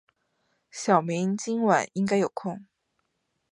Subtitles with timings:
[0.71, 2.65] 小明今晚应该有空。